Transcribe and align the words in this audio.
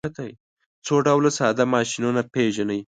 څو 0.85 0.95
ډوله 1.05 1.31
ساده 1.37 1.65
ماشینونه 1.75 2.21
پیژنئ. 2.33 2.81